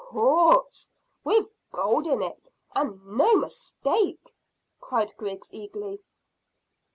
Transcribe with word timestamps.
"Quartz 0.09 0.89
with 1.23 1.47
gold 1.71 2.07
in 2.07 2.23
it, 2.23 2.49
and 2.73 3.05
no 3.05 3.35
mistake," 3.35 4.35
cried 4.79 5.15
Griggs 5.15 5.53
eagerly. 5.53 5.99